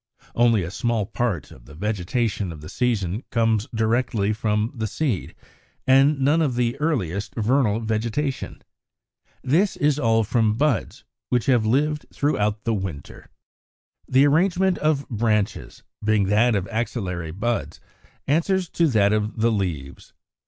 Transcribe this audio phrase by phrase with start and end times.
[0.33, 5.35] Only a small part of the vegetation of the season comes directly from the seed,
[5.85, 8.63] and none of the earliest vernal vegetation.
[9.43, 13.29] This is all from buds which have lived through the winter.
[14.07, 14.13] 54.
[14.13, 17.79] =The Arrangement of Branches=, being that of axillary buds,
[18.25, 20.13] answers to that of the leaves.